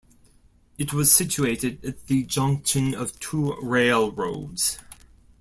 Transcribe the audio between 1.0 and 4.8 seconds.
situated at the junction of two railroads.